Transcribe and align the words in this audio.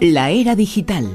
La 0.00 0.30
era 0.30 0.54
digital. 0.54 1.08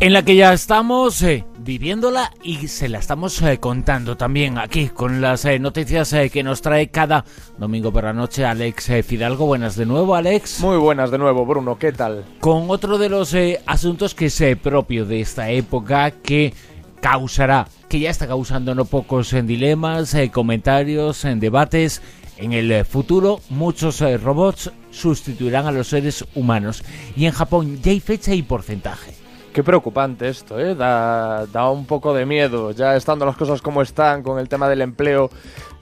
En 0.00 0.12
la 0.12 0.24
que 0.24 0.34
ya 0.34 0.52
estamos 0.52 1.22
eh, 1.22 1.44
viviéndola 1.58 2.32
y 2.42 2.66
se 2.66 2.88
la 2.88 2.98
estamos 2.98 3.40
eh, 3.42 3.58
contando 3.58 4.16
también 4.16 4.58
aquí 4.58 4.88
con 4.88 5.20
las 5.20 5.44
eh, 5.44 5.60
noticias 5.60 6.12
eh, 6.12 6.28
que 6.28 6.42
nos 6.42 6.60
trae 6.60 6.88
cada 6.88 7.24
domingo 7.56 7.92
por 7.92 8.02
la 8.02 8.12
noche 8.12 8.44
Alex 8.44 8.90
eh, 8.90 9.02
Fidalgo. 9.04 9.46
Buenas 9.46 9.76
de 9.76 9.86
nuevo, 9.86 10.16
Alex. 10.16 10.60
Muy 10.60 10.78
buenas 10.78 11.12
de 11.12 11.18
nuevo, 11.18 11.46
Bruno. 11.46 11.78
¿Qué 11.78 11.92
tal? 11.92 12.24
Con 12.40 12.68
otro 12.68 12.98
de 12.98 13.08
los 13.08 13.32
eh, 13.34 13.60
asuntos 13.66 14.16
que 14.16 14.26
es 14.26 14.40
eh, 14.40 14.56
propio 14.56 15.06
de 15.06 15.20
esta 15.20 15.50
época 15.50 16.10
que 16.10 16.52
causará, 17.00 17.66
que 17.88 18.00
ya 18.00 18.10
está 18.10 18.26
causando 18.26 18.74
no 18.74 18.86
pocos 18.86 19.32
en 19.34 19.46
dilemas, 19.46 20.14
eh, 20.14 20.30
comentarios, 20.30 21.24
en 21.24 21.38
debates. 21.38 22.02
En 22.42 22.52
el 22.52 22.72
eh, 22.72 22.84
futuro, 22.84 23.40
muchos 23.50 24.00
eh, 24.00 24.16
robots 24.16 24.72
sustituirán 24.90 25.66
a 25.66 25.70
los 25.70 25.86
seres 25.86 26.24
humanos. 26.34 26.82
Y 27.16 27.26
en 27.26 27.30
Japón 27.30 27.78
ya 27.80 27.92
hay 27.92 28.00
fecha 28.00 28.34
y 28.34 28.42
porcentaje. 28.42 29.14
Qué 29.52 29.62
preocupante 29.62 30.30
esto, 30.30 30.58
¿eh? 30.58 30.74
Da, 30.74 31.44
da 31.44 31.68
un 31.68 31.84
poco 31.84 32.14
de 32.14 32.24
miedo. 32.24 32.70
Ya 32.70 32.96
estando 32.96 33.26
las 33.26 33.36
cosas 33.36 33.60
como 33.60 33.82
están 33.82 34.22
con 34.22 34.38
el 34.38 34.48
tema 34.48 34.66
del 34.66 34.80
empleo, 34.80 35.28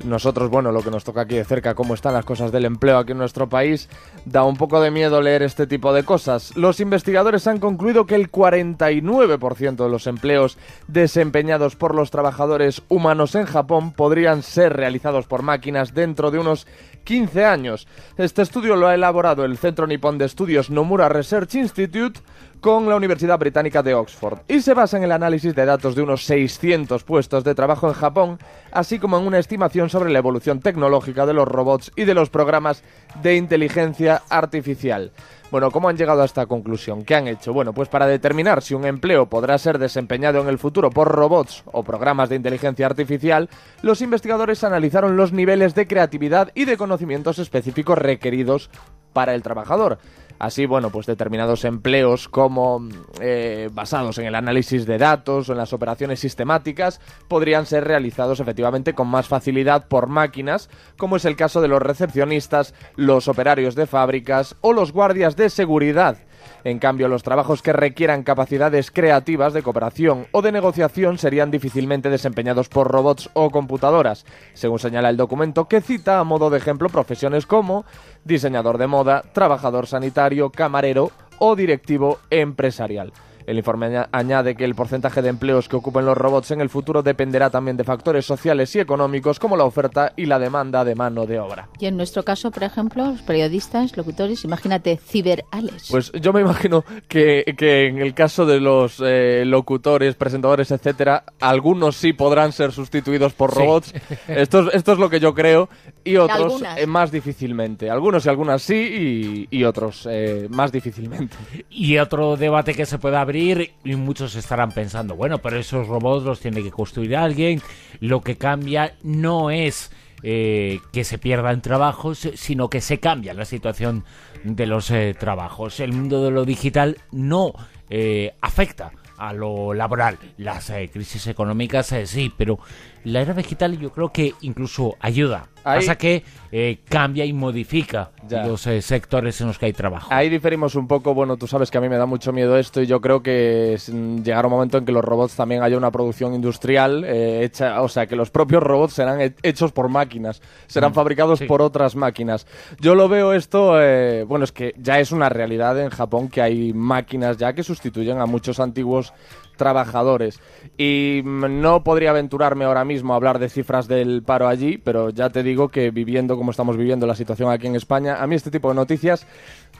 nosotros, 0.04 0.50
bueno, 0.50 0.72
lo 0.72 0.82
que 0.82 0.90
nos 0.90 1.04
toca 1.04 1.20
aquí 1.20 1.36
de 1.36 1.44
cerca, 1.44 1.76
cómo 1.76 1.94
están 1.94 2.14
las 2.14 2.24
cosas 2.24 2.50
del 2.50 2.64
empleo 2.64 2.98
aquí 2.98 3.12
en 3.12 3.18
nuestro 3.18 3.48
país, 3.48 3.88
da 4.24 4.42
un 4.42 4.56
poco 4.56 4.80
de 4.80 4.90
miedo 4.90 5.22
leer 5.22 5.42
este 5.42 5.68
tipo 5.68 5.92
de 5.92 6.02
cosas. 6.02 6.56
Los 6.56 6.80
investigadores 6.80 7.46
han 7.46 7.60
concluido 7.60 8.06
que 8.06 8.16
el 8.16 8.32
49% 8.32 9.76
de 9.76 9.88
los 9.88 10.08
empleos 10.08 10.58
desempeñados 10.88 11.76
por 11.76 11.94
los 11.94 12.10
trabajadores 12.10 12.82
humanos 12.88 13.36
en 13.36 13.46
Japón 13.46 13.92
podrían 13.92 14.42
ser 14.42 14.72
realizados 14.72 15.26
por 15.26 15.42
máquinas 15.42 15.94
dentro 15.94 16.32
de 16.32 16.38
unos 16.38 16.66
15 17.04 17.44
años. 17.44 17.86
Este 18.16 18.42
estudio 18.42 18.76
lo 18.76 18.88
ha 18.88 18.94
elaborado 18.94 19.44
el 19.44 19.58
Centro 19.58 19.86
Nippon 19.86 20.18
de 20.18 20.26
Estudios 20.26 20.70
Nomura 20.70 21.08
Research 21.08 21.54
Institute 21.54 22.20
con 22.60 22.88
la 22.88 22.96
Universidad 22.96 23.38
Británica 23.38 23.82
de 23.82 23.94
Oxford 23.94 24.40
y 24.46 24.60
se 24.60 24.74
basa 24.74 24.96
en 24.96 25.04
el 25.04 25.12
análisis 25.12 25.54
de 25.54 25.64
datos 25.64 25.94
de 25.94 26.02
unos 26.02 26.24
600 26.24 27.02
puestos 27.04 27.42
de 27.44 27.54
trabajo 27.54 27.88
en 27.88 27.94
Japón, 27.94 28.38
así 28.70 28.98
como 28.98 29.18
en 29.18 29.26
una 29.26 29.38
estimación 29.38 29.88
sobre 29.88 30.10
la 30.10 30.18
evolución 30.18 30.60
tecnológica 30.60 31.26
de 31.26 31.32
los 31.32 31.48
robots 31.48 31.92
y 31.96 32.04
de 32.04 32.14
los 32.14 32.30
programas 32.30 32.82
de 33.22 33.36
inteligencia 33.36 34.22
artificial. 34.28 35.12
Bueno, 35.50 35.72
¿cómo 35.72 35.88
han 35.88 35.96
llegado 35.96 36.22
a 36.22 36.26
esta 36.26 36.46
conclusión? 36.46 37.04
¿Qué 37.04 37.16
han 37.16 37.26
hecho? 37.26 37.52
Bueno, 37.52 37.72
pues 37.72 37.88
para 37.88 38.06
determinar 38.06 38.62
si 38.62 38.74
un 38.74 38.84
empleo 38.84 39.26
podrá 39.26 39.58
ser 39.58 39.78
desempeñado 39.78 40.40
en 40.40 40.46
el 40.46 40.60
futuro 40.60 40.90
por 40.90 41.08
robots 41.08 41.64
o 41.72 41.82
programas 41.82 42.28
de 42.28 42.36
inteligencia 42.36 42.86
artificial, 42.86 43.48
los 43.82 44.00
investigadores 44.00 44.62
analizaron 44.62 45.16
los 45.16 45.32
niveles 45.32 45.74
de 45.74 45.88
creatividad 45.88 46.52
y 46.54 46.66
de 46.66 46.76
conocimientos 46.76 47.40
específicos 47.40 47.98
requeridos 47.98 48.70
para 49.12 49.34
el 49.34 49.42
trabajador. 49.42 49.98
Así, 50.40 50.64
bueno, 50.64 50.88
pues 50.88 51.04
determinados 51.04 51.66
empleos 51.66 52.26
como 52.26 52.88
eh, 53.20 53.68
basados 53.74 54.16
en 54.16 54.24
el 54.24 54.34
análisis 54.34 54.86
de 54.86 54.96
datos 54.96 55.48
o 55.48 55.52
en 55.52 55.58
las 55.58 55.74
operaciones 55.74 56.18
sistemáticas 56.20 56.98
podrían 57.28 57.66
ser 57.66 57.84
realizados 57.84 58.40
efectivamente 58.40 58.94
con 58.94 59.06
más 59.06 59.28
facilidad 59.28 59.86
por 59.86 60.06
máquinas, 60.06 60.70
como 60.96 61.16
es 61.16 61.26
el 61.26 61.36
caso 61.36 61.60
de 61.60 61.68
los 61.68 61.82
recepcionistas, 61.82 62.72
los 62.96 63.28
operarios 63.28 63.74
de 63.74 63.86
fábricas 63.86 64.56
o 64.62 64.72
los 64.72 64.92
guardias 64.92 65.36
de 65.36 65.39
seguridad. 65.48 66.18
En 66.64 66.78
cambio, 66.78 67.08
los 67.08 67.22
trabajos 67.22 67.62
que 67.62 67.72
requieran 67.72 68.22
capacidades 68.22 68.90
creativas 68.90 69.54
de 69.54 69.62
cooperación 69.62 70.26
o 70.32 70.42
de 70.42 70.52
negociación 70.52 71.16
serían 71.16 71.50
difícilmente 71.50 72.10
desempeñados 72.10 72.68
por 72.68 72.88
robots 72.88 73.30
o 73.32 73.50
computadoras, 73.50 74.26
según 74.52 74.78
señala 74.78 75.08
el 75.08 75.16
documento 75.16 75.68
que 75.68 75.80
cita 75.80 76.18
a 76.18 76.24
modo 76.24 76.50
de 76.50 76.58
ejemplo 76.58 76.88
profesiones 76.88 77.46
como 77.46 77.84
diseñador 78.24 78.76
de 78.76 78.88
moda, 78.88 79.22
trabajador 79.32 79.86
sanitario, 79.86 80.50
camarero 80.50 81.12
o 81.38 81.56
directivo 81.56 82.18
empresarial. 82.28 83.12
El 83.46 83.58
informe 83.58 83.86
aña- 83.86 84.08
añade 84.12 84.54
que 84.54 84.64
el 84.64 84.74
porcentaje 84.74 85.22
de 85.22 85.28
empleos 85.28 85.68
que 85.68 85.76
ocupen 85.76 86.04
los 86.06 86.16
robots 86.16 86.50
en 86.50 86.60
el 86.60 86.68
futuro 86.68 87.02
dependerá 87.02 87.50
también 87.50 87.76
de 87.76 87.84
factores 87.84 88.24
sociales 88.26 88.74
y 88.76 88.80
económicos 88.80 89.38
como 89.38 89.56
la 89.56 89.64
oferta 89.64 90.12
y 90.16 90.26
la 90.26 90.38
demanda 90.38 90.84
de 90.84 90.94
mano 90.94 91.26
de 91.26 91.40
obra. 91.40 91.68
Y 91.78 91.86
en 91.86 91.96
nuestro 91.96 92.22
caso, 92.24 92.50
por 92.50 92.62
ejemplo, 92.62 93.06
los 93.06 93.22
periodistas, 93.22 93.96
locutores, 93.96 94.44
imagínate, 94.44 94.96
ciberales. 94.98 95.88
Pues 95.90 96.12
yo 96.12 96.32
me 96.32 96.40
imagino 96.40 96.84
que, 97.08 97.54
que 97.56 97.86
en 97.86 97.98
el 97.98 98.14
caso 98.14 98.46
de 98.46 98.60
los 98.60 99.00
eh, 99.04 99.44
locutores, 99.46 100.14
presentadores, 100.14 100.70
etcétera, 100.70 101.24
algunos 101.40 101.96
sí 101.96 102.12
podrán 102.12 102.52
ser 102.52 102.72
sustituidos 102.72 103.32
por 103.32 103.52
Sí. 103.52 103.58
robots. 103.58 103.94
Esto, 104.28 104.68
es- 104.68 104.74
esto 104.74 104.92
es 104.92 104.98
lo 104.98 105.10
que 105.10 105.20
yo 105.20 105.34
creo. 105.34 105.68
Y 106.04 106.16
otros 106.16 106.62
eh, 106.76 106.86
más 106.86 107.10
difícilmente. 107.10 107.90
Algunos 107.90 108.24
y 108.24 108.28
algunas 108.28 108.62
sí 108.62 109.46
y, 109.50 109.58
y 109.58 109.64
otros 109.64 110.08
eh, 110.10 110.46
más 110.50 110.72
difícilmente. 110.72 111.36
Y 111.68 111.98
otro 111.98 112.36
debate 112.36 112.74
que 112.74 112.86
se 112.86 112.98
puede 112.98 113.16
abrir, 113.16 113.72
y 113.84 113.94
muchos 113.96 114.34
estarán 114.34 114.72
pensando, 114.72 115.14
bueno, 115.14 115.38
pero 115.38 115.58
esos 115.58 115.88
robots 115.88 116.24
los 116.24 116.40
tiene 116.40 116.62
que 116.62 116.70
construir 116.70 117.16
alguien, 117.16 117.60
lo 118.00 118.20
que 118.22 118.36
cambia 118.36 118.94
no 119.02 119.50
es 119.50 119.90
eh, 120.22 120.78
que 120.92 121.04
se 121.04 121.18
pierdan 121.18 121.62
trabajos, 121.62 122.28
sino 122.34 122.68
que 122.68 122.80
se 122.80 122.98
cambia 122.98 123.34
la 123.34 123.44
situación 123.44 124.04
de 124.44 124.66
los 124.66 124.90
eh, 124.90 125.14
trabajos. 125.18 125.80
El 125.80 125.92
mundo 125.92 126.24
de 126.24 126.30
lo 126.30 126.44
digital 126.44 126.96
no 127.12 127.52
eh, 127.88 128.34
afecta 128.40 128.92
a 129.18 129.34
lo 129.34 129.74
laboral. 129.74 130.18
Las 130.38 130.70
eh, 130.70 130.88
crisis 130.90 131.26
económicas 131.26 131.92
eh, 131.92 132.06
sí, 132.06 132.32
pero 132.34 132.58
la 133.04 133.20
era 133.20 133.34
digital 133.34 133.78
yo 133.78 133.90
creo 133.92 134.12
que 134.12 134.34
incluso 134.42 134.96
ayuda. 135.00 135.46
Ahí- 135.62 135.80
Pasa 135.80 135.96
que 135.98 136.24
eh, 136.52 136.80
cambia 136.88 137.24
y 137.26 137.34
modifica 137.34 138.12
Ya. 138.26 138.46
los 138.46 138.66
eh, 138.66 138.80
sectores 138.80 139.38
en 139.42 139.48
los 139.48 139.58
que 139.58 139.66
hay 139.66 139.72
trabajo. 139.74 140.08
Ahí 140.10 140.30
diferimos 140.30 140.74
un 140.74 140.88
poco. 140.88 141.12
Bueno, 141.12 141.36
tú 141.36 141.46
sabes 141.46 141.70
que 141.70 141.76
a 141.76 141.82
mí 141.82 141.88
me 141.90 141.98
da 141.98 142.06
mucho 142.06 142.32
miedo 142.32 142.56
esto 142.56 142.80
y 142.80 142.86
yo 142.86 143.00
creo 143.02 143.22
que 143.22 143.76
mm, 143.92 144.22
llegará 144.22 144.48
un 144.48 144.52
momento 144.54 144.78
en 144.78 144.86
que 144.86 144.92
los 144.92 145.04
robots 145.04 145.36
también 145.36 145.62
haya 145.62 145.76
una 145.76 145.90
producción 145.90 146.34
industrial 146.34 147.04
eh, 147.06 147.44
hecha, 147.44 147.82
o 147.82 147.88
sea, 147.88 148.06
que 148.06 148.16
los 148.16 148.30
propios 148.30 148.62
robots 148.62 148.94
serán 148.94 149.20
he- 149.20 149.34
hechos 149.42 149.70
por 149.72 149.90
máquinas, 149.90 150.40
serán 150.66 150.94
fabricados 150.94 151.40
sí. 151.40 151.44
por 151.44 151.60
otras 151.60 151.94
máquinas. 151.94 152.46
Yo 152.80 152.94
lo 152.94 153.08
veo 153.10 153.34
esto, 153.34 153.80
eh, 153.82 154.24
bueno, 154.24 154.44
es 154.44 154.52
que 154.52 154.74
ya 154.78 154.98
es 154.98 155.12
una 155.12 155.28
realidad 155.28 155.78
en 155.78 155.90
Japón 155.90 156.28
que 156.30 156.40
hay 156.40 156.72
máquinas 156.72 157.36
ya 157.36 157.52
que 157.52 157.62
sustituyen 157.62 158.18
a 158.18 158.24
muchos 158.26 158.60
antiguos 158.60 159.12
trabajadores. 159.60 160.40
Y 160.78 161.20
no 161.22 161.84
podría 161.84 162.10
aventurarme 162.10 162.64
ahora 162.64 162.86
mismo 162.86 163.12
a 163.12 163.16
hablar 163.16 163.38
de 163.38 163.50
cifras 163.50 163.88
del 163.88 164.22
paro 164.22 164.48
allí, 164.48 164.78
pero 164.78 165.10
ya 165.10 165.28
te 165.28 165.42
digo 165.42 165.68
que 165.68 165.90
viviendo 165.90 166.38
como 166.38 166.50
estamos 166.50 166.78
viviendo 166.78 167.06
la 167.06 167.14
situación 167.14 167.50
aquí 167.50 167.66
en 167.66 167.76
España, 167.76 168.16
a 168.22 168.26
mí 168.26 168.34
este 168.34 168.50
tipo 168.50 168.70
de 168.70 168.74
noticias 168.74 169.26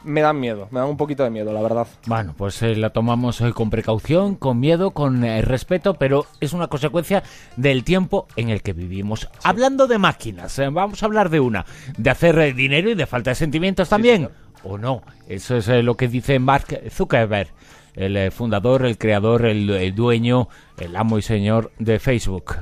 me 0.03 0.21
dan 0.21 0.39
miedo, 0.39 0.67
me 0.71 0.79
dan 0.79 0.89
un 0.89 0.97
poquito 0.97 1.23
de 1.23 1.31
miedo, 1.31 1.51
la 1.51 1.61
verdad. 1.61 1.87
Bueno, 2.05 2.35
pues 2.37 2.61
eh, 2.61 2.75
la 2.75 2.91
tomamos 2.91 3.41
hoy 3.41 3.53
con 3.53 3.69
precaución, 3.69 4.35
con 4.35 4.59
miedo, 4.59 4.91
con 4.91 5.23
eh, 5.23 5.41
respeto, 5.41 5.95
pero 5.95 6.25
es 6.39 6.53
una 6.53 6.67
consecuencia 6.67 7.23
del 7.55 7.83
tiempo 7.83 8.27
en 8.35 8.49
el 8.49 8.61
que 8.61 8.73
vivimos. 8.73 9.29
Hablando 9.43 9.87
de 9.87 9.97
máquinas, 9.97 10.57
eh, 10.59 10.69
vamos 10.69 11.01
a 11.01 11.05
hablar 11.07 11.29
de 11.29 11.39
una, 11.39 11.65
de 11.97 12.09
hacer 12.09 12.37
eh, 12.39 12.53
dinero 12.53 12.89
y 12.89 12.95
de 12.95 13.05
falta 13.05 13.31
de 13.31 13.35
sentimientos 13.35 13.89
también, 13.89 14.29
o 14.63 14.77
no. 14.77 15.01
Eso 15.27 15.55
es 15.57 15.67
eh, 15.67 15.83
lo 15.83 15.95
que 15.95 16.07
dice 16.07 16.39
Mark 16.39 16.81
Zuckerberg, 16.89 17.49
el 17.95 18.17
eh, 18.17 18.31
fundador, 18.31 18.85
el 18.85 18.97
creador, 18.97 19.45
el, 19.45 19.69
el 19.69 19.95
dueño, 19.95 20.47
el 20.77 20.95
amo 20.95 21.17
y 21.17 21.21
señor 21.21 21.71
de 21.79 21.99
Facebook. 21.99 22.55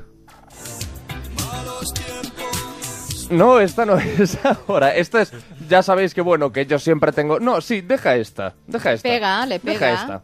No, 3.29 3.59
esta 3.59 3.85
no 3.85 3.97
es 3.99 4.37
ahora. 4.43 4.95
Esta 4.95 5.21
es. 5.21 5.31
Ya 5.69 5.83
sabéis 5.83 6.13
que 6.13 6.21
bueno, 6.21 6.51
que 6.51 6.65
yo 6.65 6.79
siempre 6.79 7.11
tengo. 7.11 7.39
No, 7.39 7.61
sí, 7.61 7.81
deja 7.81 8.15
esta. 8.15 8.55
Deja 8.67 8.93
esta. 8.93 9.07
Pega, 9.07 9.45
le 9.45 9.59
Deja 9.59 9.79
pega. 9.79 9.93
esta. 9.93 10.23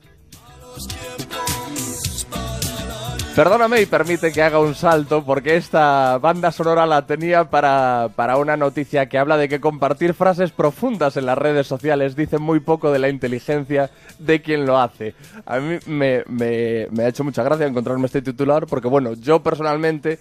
Perdóname 3.36 3.82
y 3.82 3.86
permite 3.86 4.32
que 4.32 4.42
haga 4.42 4.60
un 4.60 4.76
salto 4.76 5.26
porque 5.26 5.58
esta 5.58 6.18
banda 6.20 6.54
sonora 6.54 6.86
la 6.86 7.06
tenía 7.06 7.44
para, 7.50 8.08
para 8.16 8.38
una 8.38 8.56
noticia 8.56 9.10
que 9.10 9.18
habla 9.18 9.36
de 9.36 9.50
que 9.50 9.60
compartir 9.60 10.14
frases 10.14 10.52
profundas 10.52 11.18
en 11.18 11.26
las 11.26 11.38
redes 11.38 11.68
sociales 11.68 12.16
dice 12.16 12.38
muy 12.38 12.62
poco 12.62 12.92
de 12.94 13.00
la 13.00 13.10
inteligencia 13.10 13.90
de 14.20 14.42
quien 14.42 14.66
lo 14.66 14.80
hace. 14.80 15.16
A 15.46 15.60
mí 15.60 15.80
me, 15.86 16.24
me- 16.30 16.88
me 16.92 17.04
ha 17.04 17.08
hecho 17.10 17.26
mucha 17.26 17.44
gracia 17.44 17.68
encontrarme 17.68 18.06
este 18.06 18.22
titular 18.22 18.68
porque 18.68 18.88
bueno, 18.88 19.12
yo 19.16 19.44
personalmente 19.44 20.18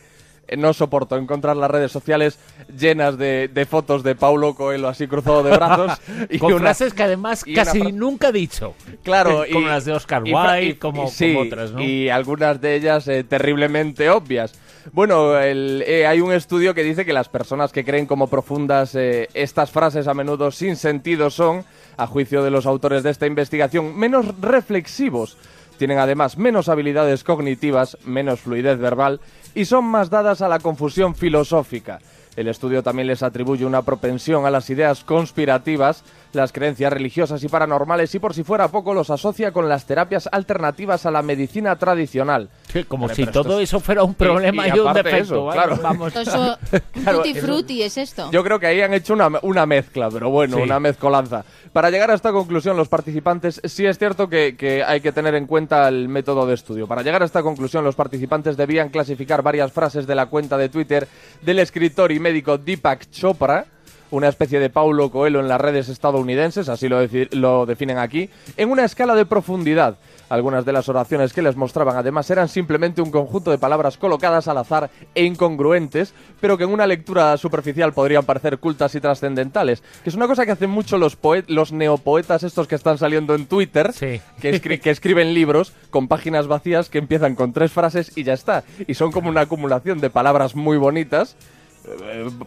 no 0.56 0.73
soporto 0.73 1.17
encontrar 1.17 1.56
las 1.56 1.70
redes 1.70 1.91
sociales 1.93 2.38
llenas 2.79 3.17
de, 3.19 3.49
de 3.52 3.67
fotos 3.67 4.02
de 4.02 4.14
Paulo 4.14 4.55
Coelho 4.55 4.88
así 4.88 5.06
cruzado 5.06 5.43
de 5.43 5.50
brazos 5.56 5.99
y 6.31 6.38
con 6.38 6.52
una- 6.52 6.61
frases 6.62 6.94
que 6.94 7.02
además 7.02 7.44
casi 7.55 7.81
fra- 7.81 7.91
nunca 7.93 8.29
he 8.29 8.32
dicho. 8.32 8.75
Claro, 9.02 9.44
como 9.52 9.69
las 9.69 9.85
de 9.85 9.93
Oscar 9.93 10.23
Wilde, 10.23 10.64
y- 10.64 10.75
como, 10.75 11.05
y 11.05 11.08
sí, 11.08 11.32
como 11.35 11.46
otras, 11.46 11.73
¿no? 11.73 11.82
Y 11.82 12.08
algunas 12.08 12.61
de 12.61 12.75
ellas 12.76 13.08
eh, 13.08 13.25
terriblemente 13.25 14.11
obvias. 14.11 14.52
Bueno, 14.93 15.38
el- 15.38 15.82
eh, 15.87 16.06
hay 16.06 16.20
un 16.20 16.32
estudio 16.32 16.75
que 16.75 16.82
dice 16.82 17.05
que 17.06 17.12
las 17.14 17.29
personas 17.31 17.73
que 17.73 17.85
creen 17.85 18.05
como 18.06 18.26
profundas 18.29 18.94
eh, 18.94 19.29
estas 19.32 19.70
frases 19.70 20.06
a 20.08 20.14
menudo 20.14 20.50
sin 20.50 20.76
sentido 20.76 21.31
son, 21.31 21.64
a 21.97 22.06
juicio 22.06 22.43
de 22.43 22.50
los 22.50 22.67
autores 22.67 23.02
de 23.02 23.11
esta 23.11 23.26
investigación, 23.26 23.97
menos 23.97 24.26
reflexivos. 24.40 25.37
Tienen 25.79 25.99
además 25.99 26.38
menos 26.38 26.69
habilidades 26.69 27.25
cognitivas, 27.25 27.99
menos 28.05 28.41
fluidez 28.41 28.79
verbal 28.79 29.21
y 29.55 29.65
son 29.65 29.85
más 29.85 30.11
dadas 30.11 30.41
a 30.43 30.49
la 30.49 30.61
confusión 30.61 31.15
filosófica. 31.15 32.00
El 32.37 32.49
estudio 32.49 32.83
también 32.83 33.07
les 33.09 33.23
atribuye 33.23 33.65
una 33.65 33.83
propensión 33.83 34.45
a 34.47 34.51
las 34.51 34.69
ideas 34.71 35.05
conspirativas, 35.05 36.03
las 36.33 36.53
creencias 36.53 36.93
religiosas 36.93 37.43
y 37.45 37.49
paranormales 37.49 38.15
y 38.15 38.19
por 38.19 38.35
si 38.35 38.43
fuera 38.45 38.69
poco 38.69 38.93
los 38.95 39.11
asocia 39.11 39.53
con 39.53 39.69
las 39.69 39.87
terapias 39.87 40.29
alternativas 40.33 41.07
a 41.07 41.11
la 41.11 41.23
medicina 41.23 41.77
tradicional. 41.77 42.49
Como 42.89 43.07
Vale, 43.07 43.15
si 43.15 43.27
todo 43.27 43.61
eso 43.61 43.79
fuera 43.79 44.03
un 44.03 44.15
problema 44.15 44.67
y, 44.67 44.71
y 44.71 44.79
un 44.81 44.93
defecto. 44.93 45.17
eso, 45.17 45.45
¿vale? 45.45 45.61
claro. 45.63 45.79
Vamos. 45.83 46.17
Eso, 46.17 46.59
Claro, 46.93 47.19
tutti 47.19 47.31
eso- 47.31 47.47
frutti 47.47 47.83
es 47.83 47.99
esto. 47.99 48.31
Yo 48.33 48.43
creo 48.43 48.59
que 48.59 48.67
ahí 48.67 48.81
han 48.81 48.95
hecho 48.95 49.13
una, 49.15 49.31
una 49.43 49.65
mezcla, 49.67 50.09
pero 50.11 50.31
bueno, 50.31 50.57
Sí. 50.57 50.63
una 50.63 50.81
mezcolanza. 50.81 51.45
Para 51.73 51.91
llegar 51.91 52.11
a 52.11 52.15
esta 52.15 52.33
conclusión, 52.33 52.77
los 52.77 52.89
participantes, 52.89 53.61
sí 53.65 53.85
es 53.87 53.99
cierto 53.99 54.29
que, 54.29 54.57
que 54.57 54.83
hay 54.83 55.01
que 55.01 55.13
tener 55.13 55.35
en 55.35 55.47
cuenta 55.47 55.87
el 55.89 56.09
método 56.09 56.47
de 56.47 56.55
estudio. 56.55 56.87
Para 56.87 57.03
llegar 57.03 57.23
a 57.23 57.27
esta 57.27 57.43
conclusión, 57.43 57.85
los 57.85 57.95
participantes 57.97 58.57
debían 58.57 58.89
clasificar 58.91 59.43
varias 59.43 59.73
frases 59.73 60.07
de 60.07 60.15
la 60.15 60.27
cuenta 60.27 60.57
de 60.57 60.69
Twitter 60.69 61.07
del 61.43 61.59
escritor 61.59 62.11
y 62.13 62.21
médico 62.25 62.56
Deepak 62.59 63.11
Chopra, 63.11 63.67
una 64.11 64.29
especie 64.29 64.59
de 64.61 64.71
Paulo 64.71 65.11
Coelho 65.11 65.41
en 65.41 65.49
las 65.49 65.61
redes 65.61 65.88
estadounidenses, 65.88 66.69
así 66.69 66.88
lo, 66.88 67.67
definen 67.67 67.99
aquí, 67.99 68.31
en 68.56 68.71
una 68.71 68.85
escala 68.85 69.15
de 69.15 69.26
profundidad. 69.26 69.97
Algunas 70.31 70.65
de 70.65 70.73
las 70.73 70.88
oraciones 70.88 71.32
que 71.35 71.43
les 71.43 71.55
mostraban 71.55 71.97
además 71.97 72.31
eran 72.31 72.49
simplemente 72.49 73.03
un 73.03 73.11
conjunto 73.11 73.50
de 73.50 73.59
palabras 73.59 73.99
colocadas 73.99 74.49
al 74.49 74.56
azar 74.59 74.88
e 75.15 75.25
incongruentes, 75.25 76.15
pero 76.41 76.56
que 76.56 76.65
en 76.65 76.71
una 76.73 76.87
lectura 76.87 77.37
superficial 77.37 77.93
podrían 77.93 78.25
parecer 78.25 78.59
cultas 78.59 78.94
y 78.94 79.00
trascendentales, 79.00 79.82
que 80.03 80.09
es 80.11 80.15
una 80.17 80.26
cosa 80.26 80.47
que 80.47 80.53
hacen 80.53 80.71
mucho 80.71 80.97
los, 80.97 81.19
los 81.49 81.73
neopoetas 81.73 82.43
estos 82.43 82.67
que 82.69 82.75
están 82.76 82.97
saliendo 82.99 83.35
en 83.35 83.47
Twitter, 83.47 83.93
Sí. 83.93 84.21
que, 84.41 84.55
escri- 84.62 84.81
que 84.81 84.91
escriben 84.91 85.35
libros 85.35 85.73
con 85.91 86.09
páginas 86.09 86.47
vacías 86.47 86.88
que 86.88 86.99
empiezan 86.99 87.35
con 87.35 87.53
tres 87.53 87.71
frases 87.73 88.17
y 88.17 88.23
ya 88.25 88.32
está. 88.32 88.65
Y 88.87 88.94
son 88.94 89.12
como 89.12 89.29
una 89.29 89.43
acumulación 89.43 89.99
de 90.00 90.09
palabras 90.11 90.55
muy 90.56 90.79
bonitas 90.79 91.37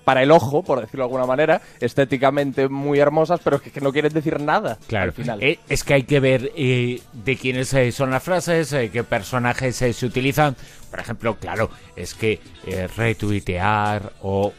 para 0.04 0.24
el 0.24 0.32
ojo, 0.32 0.64
por 0.64 0.82
decirlo 0.82 1.04
de 1.04 1.08
alguna 1.08 1.26
manera, 1.26 1.62
estéticamente 1.80 2.68
muy 2.68 3.00
hermosas, 3.00 3.40
pero 3.44 3.62
que, 3.62 3.72
que 3.72 3.82
no 3.82 3.92
quieren 3.92 4.14
decir 4.14 4.40
nada 4.40 4.78
Claro, 4.88 5.06
al 5.06 5.14
final. 5.14 5.42
Eh, 5.44 5.60
es 5.70 5.84
que 5.84 5.94
hay 5.94 6.04
que 6.04 6.20
ver 6.20 6.52
eh, 6.56 7.02
de 7.14 7.36
quiénes 7.36 7.74
eh, 7.74 7.92
son 7.92 8.12
las 8.12 8.24
frases, 8.24 8.74
eh, 8.74 8.90
qué 8.92 9.04
personajes 9.04 9.82
eh, 9.82 9.94
se 9.94 10.06
utilizan. 10.06 10.56
Por 10.90 11.00
ejemplo, 11.00 11.36
claro, 11.36 11.70
es 11.96 12.14
que 12.14 12.40
eh, 12.66 12.88
retuitear 12.96 14.14
o 14.22 14.54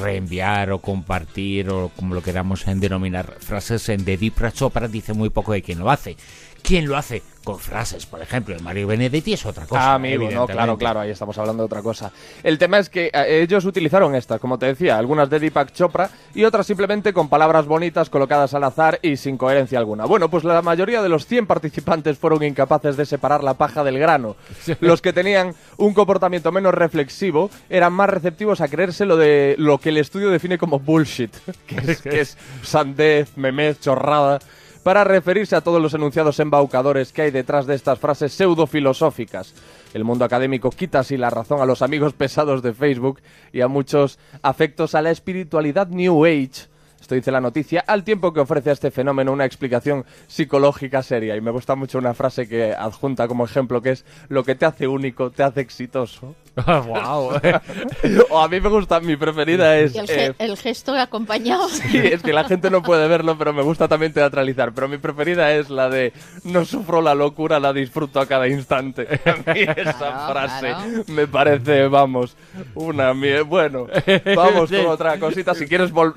reenviar 0.00 0.72
o 0.72 0.78
compartir 0.78 1.68
o 1.68 1.90
como 1.94 2.14
lo 2.14 2.22
queramos 2.22 2.66
en 2.66 2.80
denominar 2.80 3.36
frases 3.38 3.88
en 3.90 4.04
de 4.04 4.16
Dipra 4.16 4.50
Chopra 4.50 4.88
dice 4.88 5.12
muy 5.12 5.28
poco 5.28 5.52
de 5.52 5.62
quién 5.62 5.78
lo 5.78 5.90
hace. 5.90 6.16
¿Quién 6.64 6.88
lo 6.88 6.96
hace? 6.96 7.22
Con 7.44 7.58
frases, 7.58 8.06
por 8.06 8.22
ejemplo, 8.22 8.56
de 8.56 8.62
Mario 8.62 8.86
Benedetti 8.86 9.34
es 9.34 9.44
otra 9.44 9.66
cosa. 9.66 9.90
Ah, 9.90 9.94
amigo, 9.96 10.30
no, 10.30 10.46
claro, 10.46 10.78
claro, 10.78 11.00
ahí 11.00 11.10
estamos 11.10 11.36
hablando 11.36 11.62
de 11.62 11.66
otra 11.66 11.82
cosa. 11.82 12.10
El 12.42 12.56
tema 12.56 12.78
es 12.78 12.88
que 12.88 13.10
eh, 13.12 13.42
ellos 13.42 13.66
utilizaron 13.66 14.14
estas, 14.14 14.40
como 14.40 14.58
te 14.58 14.64
decía, 14.64 14.96
algunas 14.96 15.28
de 15.28 15.40
Deepak 15.40 15.72
Chopra 15.72 16.08
y 16.34 16.44
otras 16.44 16.66
simplemente 16.66 17.12
con 17.12 17.28
palabras 17.28 17.66
bonitas 17.66 18.08
colocadas 18.08 18.54
al 18.54 18.64
azar 18.64 18.98
y 19.02 19.18
sin 19.18 19.36
coherencia 19.36 19.78
alguna. 19.78 20.06
Bueno, 20.06 20.30
pues 20.30 20.42
la 20.42 20.62
mayoría 20.62 21.02
de 21.02 21.10
los 21.10 21.26
100 21.26 21.46
participantes 21.46 22.16
fueron 22.16 22.42
incapaces 22.42 22.96
de 22.96 23.04
separar 23.04 23.44
la 23.44 23.52
paja 23.52 23.84
del 23.84 23.98
grano. 23.98 24.34
Los 24.80 25.02
que 25.02 25.12
tenían 25.12 25.54
un 25.76 25.92
comportamiento 25.92 26.50
menos 26.50 26.72
reflexivo 26.72 27.50
eran 27.68 27.92
más 27.92 28.08
receptivos 28.08 28.62
a 28.62 28.68
creerse 28.68 29.04
lo 29.04 29.18
de 29.18 29.54
lo 29.58 29.76
que 29.76 29.90
el 29.90 29.98
estudio 29.98 30.30
define 30.30 30.56
como 30.56 30.78
bullshit, 30.78 31.36
que 31.66 31.92
es, 31.92 32.00
que 32.00 32.20
es 32.20 32.38
sandez, 32.62 33.36
memez, 33.36 33.80
chorrada 33.80 34.38
para 34.84 35.02
referirse 35.02 35.56
a 35.56 35.62
todos 35.62 35.82
los 35.82 35.94
enunciados 35.94 36.38
embaucadores 36.38 37.10
que 37.10 37.22
hay 37.22 37.30
detrás 37.30 37.66
de 37.66 37.74
estas 37.74 37.98
frases 37.98 38.34
pseudofilosóficas. 38.34 39.54
El 39.94 40.04
mundo 40.04 40.26
académico 40.26 40.70
quita 40.70 41.00
así 41.00 41.16
la 41.16 41.30
razón 41.30 41.60
a 41.60 41.66
los 41.66 41.80
amigos 41.80 42.12
pesados 42.12 42.62
de 42.62 42.74
Facebook 42.74 43.20
y 43.52 43.62
a 43.62 43.68
muchos 43.68 44.18
afectos 44.42 44.94
a 44.94 45.00
la 45.00 45.10
espiritualidad 45.10 45.88
New 45.88 46.26
Age. 46.26 46.68
Esto 47.04 47.14
dice 47.16 47.30
la 47.30 47.42
noticia, 47.42 47.84
al 47.86 48.02
tiempo 48.02 48.32
que 48.32 48.40
ofrece 48.40 48.70
a 48.70 48.72
este 48.72 48.90
fenómeno 48.90 49.30
una 49.30 49.44
explicación 49.44 50.06
psicológica 50.26 51.02
seria. 51.02 51.36
Y 51.36 51.42
me 51.42 51.50
gusta 51.50 51.74
mucho 51.74 51.98
una 51.98 52.14
frase 52.14 52.48
que 52.48 52.72
adjunta 52.72 53.28
como 53.28 53.44
ejemplo, 53.44 53.82
que 53.82 53.90
es 53.90 54.06
lo 54.30 54.42
que 54.42 54.54
te 54.54 54.64
hace 54.64 54.88
único, 54.88 55.30
te 55.30 55.42
hace 55.42 55.60
exitoso. 55.60 56.34
Guau. 56.66 57.32
o 58.30 58.40
a 58.40 58.48
mí 58.48 58.58
me 58.58 58.70
gusta, 58.70 59.00
mi 59.00 59.16
preferida 59.16 59.76
es... 59.76 59.94
El, 59.96 60.06
ge- 60.06 60.26
eh, 60.28 60.34
el 60.38 60.56
gesto 60.56 60.94
acompañado. 60.94 61.68
Sí, 61.68 61.98
es 61.98 62.22
que 62.22 62.32
la 62.32 62.44
gente 62.44 62.70
no 62.70 62.82
puede 62.82 63.06
verlo, 63.06 63.36
pero 63.36 63.52
me 63.52 63.60
gusta 63.62 63.86
también 63.86 64.14
teatralizar. 64.14 64.72
Pero 64.72 64.88
mi 64.88 64.96
preferida 64.96 65.52
es 65.52 65.68
la 65.68 65.90
de 65.90 66.14
no 66.44 66.64
sufro 66.64 67.02
la 67.02 67.14
locura, 67.14 67.60
la 67.60 67.74
disfruto 67.74 68.18
a 68.18 68.26
cada 68.26 68.48
instante. 68.48 69.06
A 69.26 69.52
mí 69.52 69.60
esa 69.60 69.92
Claro, 69.92 70.32
frase 70.32 70.68
claro. 70.68 71.04
me 71.08 71.26
parece, 71.26 71.86
vamos, 71.88 72.34
una 72.74 73.12
Bueno, 73.42 73.88
vamos 74.34 74.70
con 74.70 74.86
otra 74.86 75.18
cosita. 75.18 75.54
Si 75.54 75.66
quieres, 75.66 75.92
vol- 75.92 76.14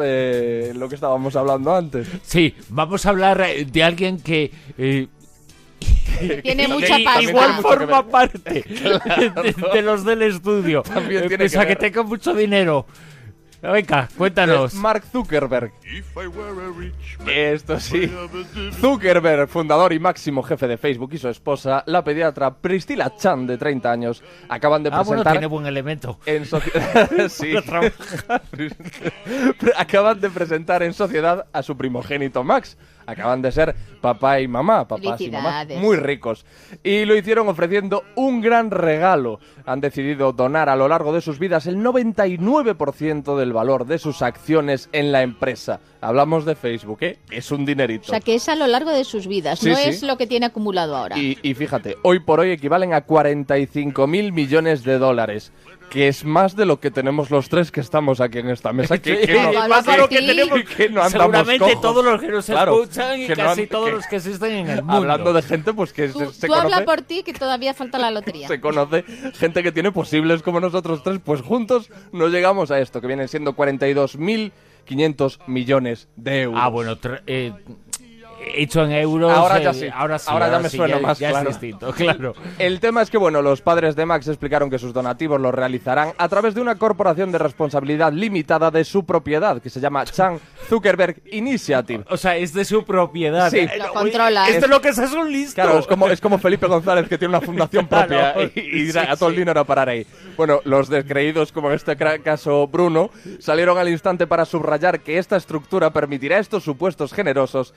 eh, 0.00 0.72
lo 0.74 0.88
que 0.88 0.94
estábamos 0.96 1.34
hablando 1.36 1.74
antes. 1.74 2.08
Sí, 2.22 2.54
vamos 2.68 3.06
a 3.06 3.10
hablar 3.10 3.40
eh, 3.40 3.64
de 3.64 3.82
alguien 3.84 4.20
que... 4.20 4.50
eh, 4.76 5.06
Tiene 6.42 6.68
mucha 6.68 6.96
pasta. 7.04 7.22
Igual 7.22 7.54
forma 7.62 8.06
parte 8.08 8.62
de, 8.66 9.54
de 9.72 9.82
los 9.82 10.04
del 10.04 10.22
estudio. 10.22 10.82
También 10.82 11.22
tiene 11.28 11.44
pese 11.44 11.58
que 11.60 11.66
que 11.68 11.76
tenga 11.76 12.02
mucho 12.02 12.34
dinero. 12.34 12.86
Venga, 13.60 14.08
cuéntanos. 14.16 14.72
Mark 14.74 15.02
Zuckerberg. 15.10 15.72
Esto 17.26 17.80
sí. 17.80 18.08
Zuckerberg, 18.80 19.48
fundador 19.48 19.92
y 19.92 19.98
máximo 19.98 20.44
jefe 20.44 20.68
de 20.68 20.78
Facebook, 20.78 21.10
y 21.14 21.18
su 21.18 21.28
esposa, 21.28 21.82
la 21.86 22.04
pediatra 22.04 22.54
Priscilla 22.54 23.12
Chan, 23.16 23.48
de 23.48 23.58
30 23.58 23.90
años, 23.90 24.22
acaban 24.48 24.84
de 24.84 24.90
Ah, 24.90 25.02
bueno, 25.02 25.08
presentar 25.10 25.32
tiene 25.32 25.46
buen 25.46 25.66
elemento. 25.66 26.20
en 26.24 26.46
sociedad. 26.46 27.10
sí. 27.28 27.54
Acaban 29.76 30.20
de 30.20 30.30
presentar 30.30 30.82
en 30.82 30.92
sociedad 30.94 31.46
a 31.52 31.62
su 31.62 31.76
primogénito 31.76 32.44
Max. 32.44 32.76
Acaban 33.08 33.40
de 33.40 33.50
ser 33.50 33.74
papá 34.02 34.38
y 34.38 34.46
mamá, 34.48 34.86
papás 34.86 35.18
y 35.22 35.30
mamá, 35.30 35.60
Felicidades. 35.62 35.80
muy 35.80 35.96
ricos. 35.96 36.44
Y 36.84 37.06
lo 37.06 37.16
hicieron 37.16 37.48
ofreciendo 37.48 38.04
un 38.16 38.42
gran 38.42 38.70
regalo. 38.70 39.40
Han 39.64 39.80
decidido 39.80 40.32
donar 40.32 40.68
a 40.68 40.76
lo 40.76 40.88
largo 40.88 41.12
de 41.14 41.22
sus 41.22 41.38
vidas 41.38 41.66
el 41.66 41.76
99% 41.78 43.36
del 43.38 43.52
valor 43.54 43.86
de 43.86 43.98
sus 43.98 44.20
acciones 44.22 44.88
en 44.92 45.10
la 45.10 45.22
empresa. 45.22 45.80
Hablamos 46.00 46.44
de 46.44 46.54
Facebook, 46.54 46.98
¿eh? 47.00 47.18
Es 47.30 47.50
un 47.50 47.64
dinerito. 47.64 48.04
O 48.06 48.10
sea, 48.10 48.20
que 48.20 48.34
es 48.34 48.48
a 48.48 48.54
lo 48.56 48.66
largo 48.66 48.90
de 48.90 49.04
sus 49.04 49.26
vidas, 49.26 49.58
Sí, 49.58 49.70
no 49.70 49.76
sí. 49.76 49.88
es 49.88 50.02
lo 50.02 50.16
que 50.16 50.26
tiene 50.26 50.46
acumulado 50.46 50.94
ahora. 50.96 51.18
Y, 51.18 51.38
y 51.42 51.54
fíjate, 51.54 51.96
hoy 52.02 52.20
por 52.20 52.40
hoy 52.40 52.50
equivalen 52.50 52.92
a 52.94 53.00
45 53.02 54.06
mil 54.06 54.32
millones 54.32 54.84
de 54.84 54.98
dólares, 54.98 55.52
que 55.90 56.08
es 56.08 56.24
más 56.24 56.54
de 56.54 56.66
lo 56.66 56.80
que 56.80 56.90
tenemos 56.90 57.30
los 57.30 57.48
tres 57.48 57.70
que 57.70 57.80
estamos 57.80 58.20
aquí 58.20 58.38
en 58.38 58.50
esta 58.50 58.72
mesa. 58.72 58.98
Que, 59.02 59.20
que 59.20 59.34
no, 59.40 59.68
más 59.68 59.86
de 59.86 59.96
lo 59.96 60.08
que 60.08 60.20
tenemos 60.20 60.60
que 60.76 60.88
no 60.90 61.02
andamos 61.02 61.10
seguramente 61.10 61.58
cojos. 61.58 61.80
todos 61.80 62.04
los 62.04 62.20
que 62.20 62.28
nos 62.28 62.46
Claro, 62.46 62.82
escuchan 62.82 63.20
y 63.20 63.26
que 63.26 63.36
no 63.36 63.44
casi 63.44 63.60
and- 63.62 63.70
todos 63.70 63.86
que- 63.86 63.92
los 63.96 64.06
que 64.06 64.16
existen 64.16 64.52
en 64.52 64.68
el 64.70 64.78
mundo. 64.82 64.92
Hablando 64.92 65.32
de 65.32 65.42
gente, 65.42 65.72
pues 65.72 65.92
que 65.92 66.08
Tú, 66.08 66.18
se, 66.18 66.32
se 66.34 66.46
tú 66.46 66.54
habla 66.54 66.64
conoce, 66.78 66.84
por 66.84 67.00
ti 67.02 67.22
que 67.22 67.32
todavía 67.32 67.72
falta 67.74 67.98
la 67.98 68.10
lotería. 68.10 68.48
se 68.48 68.60
conoce 68.60 69.04
gente 69.38 69.62
que 69.62 69.72
tiene 69.72 69.90
posibles 69.92 70.42
como 70.42 70.60
nosotros 70.60 71.02
tres, 71.02 71.20
pues 71.24 71.40
juntos 71.40 71.90
no 72.12 72.28
llegamos 72.28 72.70
a 72.70 72.78
esto, 72.80 73.00
que 73.00 73.06
vienen 73.06 73.28
siendo 73.28 73.54
42.500 73.54 75.38
millones 75.46 76.08
de 76.16 76.42
euros. 76.42 76.60
Ah, 76.62 76.68
bueno, 76.68 76.96
eh, 77.26 77.52
hecho 78.40 78.84
en 78.84 78.92
euros. 78.92 79.32
Ahora 79.32 79.60
ya 79.60 79.70
eh, 79.70 79.74
sí. 79.74 79.86
Ahora 79.92 80.18
sí, 80.18 80.26
Ahora 80.28 80.50
ya 80.50 80.58
me 80.58 80.68
suena 80.68 80.98
más 80.98 81.18
ya 81.18 81.30
claro. 81.30 81.50
es 81.50 81.60
distinto, 81.60 81.92
claro. 81.96 82.34
El 82.58 82.80
tema 82.80 83.02
es 83.02 83.10
que, 83.10 83.18
bueno, 83.18 83.42
los 83.42 83.60
padres 83.60 83.96
de 83.96 84.06
Max 84.06 84.28
explicaron 84.28 84.70
que 84.70 84.78
sus 84.78 84.92
donativos 84.92 85.40
los 85.40 85.54
realizarán 85.54 86.12
a 86.16 86.28
través 86.28 86.54
de 86.54 86.60
una 86.60 86.76
corporación 86.76 87.32
de 87.32 87.38
responsabilidad 87.38 88.12
limitada 88.12 88.70
de 88.70 88.84
su 88.84 89.04
propiedad, 89.04 89.60
que 89.60 89.70
se 89.70 89.80
llama 89.80 90.04
Chan 90.04 90.38
Zuckerberg 90.68 91.22
Initiative. 91.32 92.04
O 92.10 92.16
sea, 92.16 92.36
es 92.36 92.52
de 92.52 92.64
su 92.64 92.84
propiedad. 92.84 93.50
Sí. 93.50 93.58
Eh, 93.58 93.70
Lo 93.78 93.84
oye, 93.84 94.12
controla. 94.12 94.48
Esto 94.48 94.66
es 94.66 94.70
lo 94.70 94.80
que 94.80 94.88
es, 94.88 94.98
es 94.98 95.12
un 95.12 95.32
listo. 95.32 95.54
Claro, 95.54 95.78
es 95.78 95.86
como, 95.86 96.08
es 96.08 96.20
como 96.20 96.38
Felipe 96.38 96.66
González 96.66 97.08
que 97.08 97.18
tiene 97.18 97.36
una 97.36 97.44
fundación 97.44 97.86
propia 97.88 98.32
Claro, 98.32 98.42
y, 98.54 98.60
y 98.60 98.92
sí, 98.92 98.98
a 98.98 99.16
todo 99.16 99.28
el 99.28 99.34
sí. 99.34 99.40
dinero 99.40 99.60
a 99.60 99.64
parar 99.64 99.88
ahí. 99.88 100.06
Bueno, 100.36 100.60
los 100.64 100.88
descreídos, 100.88 101.52
como 101.52 101.68
en 101.68 101.76
este 101.76 101.96
caso 101.96 102.66
Bruno, 102.68 103.10
salieron 103.40 103.78
al 103.78 103.88
instante 103.88 104.26
para 104.26 104.44
subrayar 104.44 105.00
que 105.00 105.18
esta 105.18 105.36
estructura 105.36 105.90
permitirá 105.90 106.36
a 106.36 106.40
estos 106.40 106.64
supuestos 106.64 107.12
generosos 107.12 107.74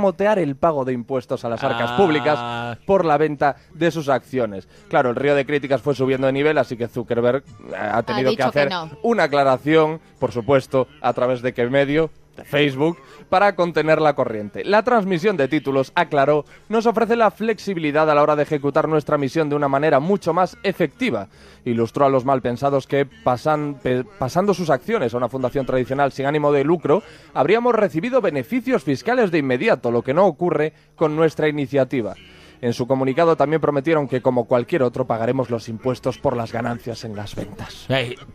escamotear 0.00 0.38
el 0.38 0.56
pago 0.56 0.84
de 0.86 0.92
impuestos 0.94 1.44
a 1.44 1.48
las 1.50 1.62
arcas 1.62 1.90
Ah. 1.92 1.96
públicas 1.96 2.78
por 2.86 3.04
la 3.04 3.18
venta 3.18 3.56
de 3.74 3.90
sus 3.90 4.08
acciones. 4.08 4.66
Claro, 4.88 5.10
el 5.10 5.16
río 5.16 5.34
de 5.34 5.44
críticas 5.44 5.82
fue 5.82 5.94
subiendo 5.94 6.26
de 6.26 6.32
nivel, 6.32 6.56
así 6.56 6.76
que 6.76 6.88
Zuckerberg 6.88 7.44
eh, 7.70 7.74
ha 7.76 8.02
tenido 8.02 8.34
que 8.34 8.42
hacer 8.42 8.70
no. 8.70 8.90
una 9.02 9.24
aclaración, 9.24 10.00
por 10.18 10.32
supuesto, 10.32 10.86
a 11.02 11.12
través 11.12 11.42
de 11.42 11.52
qué 11.52 11.66
medio, 11.68 12.10
Facebook, 12.44 12.98
para 13.28 13.54
contener 13.54 14.00
la 14.00 14.14
corriente. 14.14 14.64
La 14.64 14.82
transmisión 14.82 15.36
de 15.36 15.48
títulos, 15.48 15.92
aclaró, 15.94 16.44
nos 16.68 16.86
ofrece 16.86 17.16
la 17.16 17.30
flexibilidad 17.30 18.10
a 18.10 18.14
la 18.14 18.22
hora 18.22 18.36
de 18.36 18.42
ejecutar 18.42 18.88
nuestra 18.88 19.18
misión 19.18 19.48
de 19.48 19.56
una 19.56 19.68
manera 19.68 20.00
mucho 20.00 20.32
más 20.32 20.56
efectiva. 20.62 21.28
Ilustró 21.64 22.06
a 22.06 22.10
los 22.10 22.24
malpensados 22.24 22.86
que 22.86 23.06
pasando 23.22 24.54
sus 24.54 24.70
acciones 24.70 25.14
a 25.14 25.16
una 25.16 25.28
fundación 25.28 25.66
tradicional 25.66 26.12
sin 26.12 26.26
ánimo 26.26 26.52
de 26.52 26.64
lucro, 26.64 27.02
habríamos 27.34 27.74
recibido 27.74 28.20
beneficios 28.20 28.82
fiscales 28.82 29.30
de 29.30 29.38
inmediato, 29.38 29.90
lo 29.90 30.02
que 30.02 30.14
no 30.14 30.26
ocurre 30.26 30.72
con 30.96 31.16
nuestra 31.16 31.48
iniciativa. 31.48 32.14
En 32.62 32.74
su 32.74 32.86
comunicado 32.86 33.36
también 33.36 33.60
prometieron 33.60 34.06
que, 34.06 34.20
como 34.20 34.44
cualquier 34.44 34.82
otro, 34.82 35.06
pagaremos 35.06 35.48
los 35.48 35.68
impuestos 35.70 36.18
por 36.18 36.36
las 36.36 36.52
ganancias 36.52 37.04
en 37.04 37.16
las 37.16 37.34
ventas. 37.34 37.86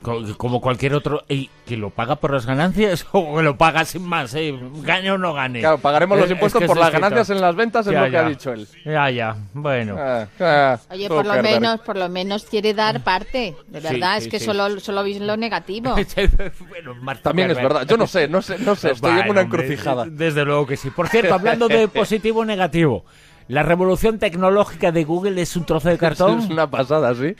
Co- 0.01 0.23
como 0.37 0.61
cualquier 0.61 0.95
otro, 0.95 1.23
Ey, 1.29 1.49
¿que 1.65 1.77
lo 1.77 1.91
paga 1.91 2.15
por 2.15 2.33
las 2.33 2.47
ganancias 2.47 3.05
o 3.11 3.35
que 3.37 3.43
lo 3.43 3.55
paga 3.57 3.85
sin 3.85 4.01
más? 4.03 4.33
eh? 4.33 4.57
¿Gane 4.81 5.11
o 5.11 5.17
no 5.19 5.33
gane? 5.33 5.59
Claro, 5.59 5.77
pagaremos 5.77 6.17
los 6.17 6.31
impuestos 6.31 6.59
es 6.61 6.63
que 6.63 6.67
por 6.67 6.77
es 6.77 6.79
las 6.81 6.87
distinto. 6.91 7.09
ganancias 7.09 7.35
en 7.37 7.41
las 7.41 7.55
ventas, 7.55 7.85
es 7.85 7.93
Ya, 7.93 7.99
lo 7.99 8.05
que 8.07 8.11
ya. 8.13 8.25
ha 8.25 8.29
dicho 8.29 8.51
él. 8.53 8.67
Ya, 8.83 9.09
ya, 9.11 9.35
bueno. 9.53 9.95
Ah, 9.99 10.27
ah, 10.39 10.79
Oye, 10.89 11.07
por 11.07 11.25
lo 11.25 11.43
menos, 11.43 11.79
por 11.81 11.95
lo 11.95 12.09
menos 12.09 12.45
quiere 12.45 12.73
dar 12.73 13.03
parte. 13.03 13.55
De 13.67 13.79
Sí, 13.81 13.87
verdad, 13.93 14.17
sí, 14.19 14.25
es 14.25 14.31
que 14.31 14.39
sí. 14.39 14.45
solo, 14.45 14.79
solo 14.79 15.03
veis 15.03 15.19
lo 15.21 15.37
negativo. 15.37 15.95
Bueno, 16.67 16.95
Mark 16.95 17.21
También 17.21 17.51
es 17.51 17.57
Zuckerberg. 17.57 17.73
verdad. 17.73 17.87
Yo 17.89 17.97
no 17.97 18.07
sé, 18.07 18.27
no 18.27 18.41
sé, 18.41 18.57
no 18.57 18.75
sé. 18.75 18.91
Estoy 18.91 19.11
en 19.11 19.15
Bueno, 19.17 19.31
una 19.33 19.41
hombre, 19.41 19.61
encrucijada. 19.63 20.05
Desde 20.09 20.43
luego 20.45 20.65
que 20.65 20.77
sí. 20.77 20.89
Por 20.89 21.09
cierto, 21.09 21.33
hablando 21.33 21.67
de 21.67 21.87
positivo 21.89 22.39
o 22.41 22.45
negativo, 22.45 23.05
¿la 23.47 23.63
revolución 23.63 24.19
tecnológica 24.19 24.91
de 24.91 25.03
Google 25.03 25.41
es 25.41 25.55
un 25.55 25.65
trozo 25.65 25.89
de 25.89 25.97
cartón? 25.97 26.39
Es 26.43 26.49
una 26.49 26.69
pasada, 26.69 27.13
¿sí? 27.15 27.35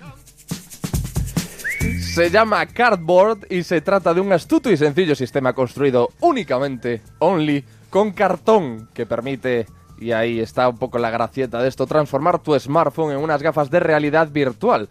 Se 2.13 2.29
llama 2.29 2.65
Cardboard 2.65 3.47
y 3.49 3.63
se 3.63 3.81
trata 3.81 4.13
de 4.13 4.21
un 4.21 4.31
astuto 4.31 4.71
y 4.71 4.77
sencillo 4.77 5.15
sistema 5.15 5.53
construido 5.53 6.09
únicamente, 6.21 7.01
only, 7.19 7.63
con 7.89 8.11
cartón 8.11 8.89
que 8.93 9.05
permite, 9.05 9.67
y 9.99 10.11
ahí 10.11 10.39
está 10.39 10.69
un 10.69 10.77
poco 10.77 10.97
la 10.97 11.09
gracieta 11.09 11.61
de 11.61 11.67
esto, 11.67 11.85
transformar 11.85 12.39
tu 12.39 12.57
smartphone 12.59 13.11
en 13.11 13.17
unas 13.17 13.41
gafas 13.41 13.69
de 13.69 13.79
realidad 13.79 14.29
virtual. 14.29 14.89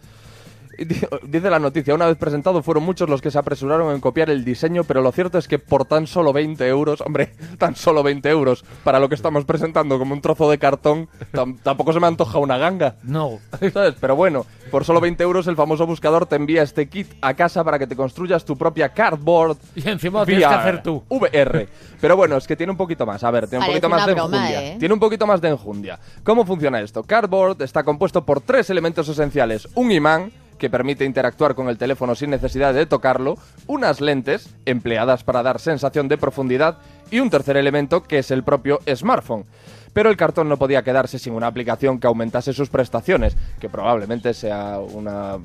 Dice 1.23 1.49
la 1.49 1.59
noticia, 1.59 1.93
una 1.95 2.05
vez 2.07 2.17
presentado 2.17 2.61
fueron 2.63 2.83
muchos 2.83 3.09
los 3.09 3.21
que 3.21 3.31
se 3.31 3.37
apresuraron 3.39 3.93
en 3.93 4.01
copiar 4.01 4.29
el 4.29 4.43
diseño, 4.43 4.83
pero 4.83 5.01
lo 5.01 5.11
cierto 5.11 5.37
es 5.37 5.47
que 5.47 5.59
por 5.59 5.85
tan 5.85 6.07
solo 6.07 6.33
20 6.33 6.67
euros, 6.67 7.01
hombre, 7.01 7.33
tan 7.57 7.75
solo 7.75 8.03
20 8.03 8.29
euros 8.29 8.63
para 8.83 8.99
lo 8.99 9.09
que 9.09 9.15
estamos 9.15 9.45
presentando 9.45 9.97
como 9.97 10.13
un 10.13 10.21
trozo 10.21 10.49
de 10.49 10.57
cartón, 10.57 11.07
tam- 11.33 11.57
tampoco 11.63 11.93
se 11.93 11.99
me 11.99 12.07
antoja 12.07 12.39
una 12.39 12.57
ganga. 12.57 12.95
No. 13.03 13.39
¿Sabes? 13.73 13.95
Pero 13.99 14.15
bueno, 14.15 14.45
por 14.71 14.83
solo 14.85 14.99
20 15.01 15.23
euros 15.23 15.47
el 15.47 15.55
famoso 15.55 15.85
buscador 15.85 16.25
te 16.25 16.35
envía 16.35 16.63
este 16.63 16.87
kit 16.89 17.07
a 17.21 17.33
casa 17.33 17.63
para 17.63 17.79
que 17.79 17.87
te 17.87 17.95
construyas 17.95 18.43
tu 18.45 18.57
propia 18.57 18.89
cardboard 18.89 19.57
Y 19.75 19.87
encima 19.89 20.19
lo 20.19 20.25
tienes 20.25 20.43
que 20.45 20.49
VR, 20.53 20.59
hacer 20.61 20.83
tú. 20.83 21.03
VR. 21.09 21.67
Pero 22.01 22.15
bueno, 22.17 22.37
es 22.37 22.45
que 22.47 22.55
tiene 22.55 22.71
un 22.71 22.77
poquito 22.77 23.05
más. 23.05 23.23
A 23.23 23.31
ver, 23.31 23.47
tiene 23.47 23.65
un 23.65 23.67
Parece 23.67 23.81
poquito 23.81 23.89
más 23.89 24.05
de 24.05 24.13
broma, 24.13 24.37
enjundia. 24.37 24.63
¿eh? 24.73 24.75
Tiene 24.79 24.93
un 24.93 24.99
poquito 24.99 25.25
más 25.27 25.41
de 25.41 25.49
enjundia. 25.49 25.99
¿Cómo 26.23 26.45
funciona 26.45 26.81
esto? 26.81 27.03
Cardboard 27.03 27.61
está 27.61 27.83
compuesto 27.83 28.25
por 28.25 28.41
tres 28.41 28.69
elementos 28.69 29.07
esenciales. 29.07 29.67
Un 29.75 29.91
imán 29.91 30.31
que 30.57 30.69
permite 30.69 31.05
interactuar 31.05 31.55
con 31.55 31.69
el 31.69 31.77
teléfono 31.77 32.15
sin 32.15 32.29
necesidad 32.29 32.73
de 32.73 32.85
tocarlo, 32.85 33.37
unas 33.67 34.01
lentes 34.01 34.55
empleadas 34.65 35.23
para 35.23 35.43
dar 35.43 35.59
sensación 35.59 36.07
de 36.07 36.17
profundidad 36.17 36.77
y 37.11 37.19
un 37.19 37.29
tercer 37.29 37.57
elemento 37.57 38.03
que 38.03 38.19
es 38.19 38.31
el 38.31 38.43
propio 38.43 38.79
smartphone. 38.95 39.45
Pero 39.93 40.09
el 40.09 40.17
cartón 40.17 40.49
no 40.49 40.57
podía 40.57 40.83
quedarse 40.83 41.17
sin 41.17 41.31
una 41.31 41.47
aplicación 41.47 42.01
que 42.01 42.07
aumentase 42.07 42.51
sus 42.51 42.67
prestaciones, 42.67 43.37
que 43.61 43.69
probablemente 43.69 44.33
sea 44.33 44.77
una 44.79 45.37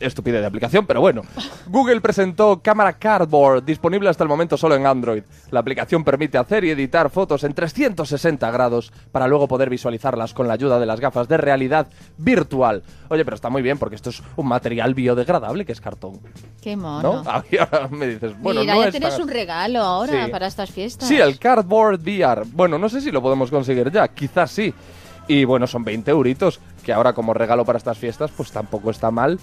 estupidez 0.00 0.40
de 0.40 0.46
aplicación, 0.48 0.86
pero 0.88 1.00
bueno. 1.00 1.22
Google 1.68 2.00
presentó 2.00 2.60
Cámara 2.60 2.94
Cardboard, 2.94 3.62
disponible 3.64 4.08
hasta 4.10 4.24
el 4.24 4.28
momento 4.28 4.56
solo 4.56 4.74
en 4.74 4.88
Android. 4.88 5.22
La 5.52 5.60
aplicación 5.60 6.02
permite 6.02 6.36
hacer 6.36 6.64
y 6.64 6.70
editar 6.70 7.10
fotos 7.10 7.44
en 7.44 7.54
360 7.54 8.50
grados 8.50 8.92
para 9.12 9.28
luego 9.28 9.46
poder 9.46 9.70
visualizarlas 9.70 10.34
con 10.34 10.48
la 10.48 10.54
ayuda 10.54 10.80
de 10.80 10.86
las 10.86 10.98
gafas 10.98 11.28
de 11.28 11.36
realidad 11.36 11.86
virtual. 12.18 12.82
Oye, 13.08 13.24
pero 13.24 13.36
está 13.36 13.50
muy 13.50 13.62
bien 13.62 13.78
porque 13.78 13.94
esto 13.94 14.10
es 14.10 14.20
un 14.34 14.48
material 14.48 14.94
biodegradable 14.94 15.64
que 15.64 15.70
es 15.72 15.80
cartón, 15.80 16.18
Qué 16.60 16.74
¿no? 16.74 16.82
mono. 17.02 17.22
Ah, 17.32 17.44
ahora 17.70 17.86
me 17.88 18.08
dices, 18.08 18.32
bueno, 18.40 18.62
Mira, 18.62 18.74
no 18.74 18.80
ya 18.80 18.86
es 18.88 18.92
tienes 18.92 19.10
tan- 19.14 19.22
un 19.22 19.28
regalo 19.28 19.80
ahora 19.80 20.24
Sí. 20.24 20.30
para 20.32 20.48
estas 20.48 20.70
fiestas. 20.72 21.01
Sí, 21.06 21.18
el 21.18 21.38
Cardboard 21.38 22.00
VR. 22.00 22.42
Bueno, 22.52 22.78
no 22.78 22.88
sé 22.88 23.00
si 23.00 23.10
lo 23.10 23.22
podemos 23.22 23.50
conseguir 23.50 23.90
ya, 23.90 24.08
quizás 24.08 24.50
sí. 24.50 24.72
Y 25.28 25.44
bueno, 25.44 25.66
son 25.66 25.84
20 25.84 26.10
euritos, 26.10 26.60
que 26.84 26.92
ahora 26.92 27.12
como 27.12 27.32
regalo 27.34 27.64
para 27.64 27.78
estas 27.78 27.98
fiestas, 27.98 28.30
pues 28.36 28.50
tampoco 28.50 28.90
está 28.90 29.10
mal. 29.10 29.38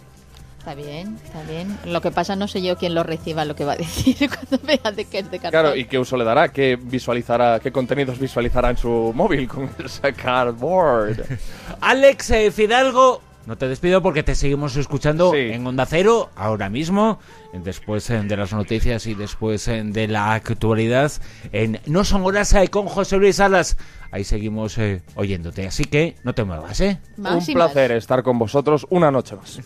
Está 0.59 0.75
bien, 0.75 1.17
está 1.23 1.41
bien. 1.43 1.77
Lo 1.85 2.01
que 2.01 2.11
pasa, 2.11 2.35
no 2.35 2.47
sé 2.49 2.61
yo 2.61 2.75
quién 2.77 2.93
lo 2.93 3.03
reciba 3.03 3.45
lo 3.45 3.55
que 3.55 3.63
va 3.63 3.73
a 3.73 3.77
decir 3.77 4.29
cuando 4.29 4.65
vea 4.65 4.91
de 4.91 5.05
que 5.05 5.19
es 5.19 5.31
de 5.31 5.39
cartón. 5.39 5.61
Claro, 5.61 5.75
¿y 5.75 5.85
qué 5.85 5.97
uso 5.97 6.17
le 6.17 6.25
dará? 6.25 6.49
¿Qué 6.49 6.75
visualizará, 6.75 7.59
qué 7.59 7.71
contenidos 7.71 8.19
visualizará 8.19 8.69
en 8.69 8.77
su 8.77 9.13
móvil 9.15 9.47
con 9.47 9.69
ese 9.83 10.13
Cardboard? 10.13 11.23
Alex 11.81 12.31
eh, 12.31 12.51
Fidalgo, 12.51 13.21
no 13.45 13.57
te 13.57 13.67
despido 13.67 14.01
porque 14.01 14.21
te 14.23 14.35
seguimos 14.35 14.75
escuchando 14.75 15.31
Sí. 15.31 15.37
en 15.53 15.65
Onda 15.65 15.85
Cero 15.85 16.29
ahora 16.35 16.69
mismo, 16.69 17.19
después 17.53 18.09
eh, 18.09 18.21
de 18.23 18.37
las 18.37 18.53
noticias 18.53 19.07
y 19.07 19.15
después 19.15 19.67
eh, 19.67 19.81
de 19.83 20.07
la 20.07 20.33
actualidad. 20.33 21.11
En 21.51 21.79
No 21.85 22.03
son 22.03 22.23
horas 22.25 22.53
eh, 22.53 22.67
con 22.67 22.87
José 22.87 23.17
Luis 23.17 23.37
Salas. 23.37 23.77
Ahí 24.11 24.23
seguimos 24.23 24.77
eh, 24.77 25.01
oyéndote, 25.15 25.67
así 25.67 25.83
que 25.85 26.15
no 26.23 26.33
te 26.33 26.43
muevas, 26.43 26.79
¿eh? 26.81 26.99
Más 27.17 27.47
Un 27.47 27.53
más. 27.55 27.71
placer 27.71 27.91
estar 27.93 28.23
con 28.23 28.37
vosotros 28.39 28.85
una 28.89 29.11
noche 29.11 29.35
más. 29.35 29.59